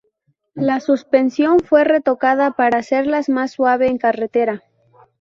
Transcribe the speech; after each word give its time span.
La 0.55 0.79
suspensión 0.79 1.59
fue 1.59 1.83
retocada 1.83 2.53
para 2.53 2.79
hacerla 2.79 3.21
más 3.27 3.51
suave 3.51 3.87
en 3.87 3.99
carretera. 3.99 4.63